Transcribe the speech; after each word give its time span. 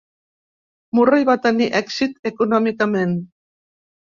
Murray 0.99 1.27
va 1.29 1.35
tenir 1.43 1.67
èxit 1.81 2.17
econòmicament. 2.33 3.17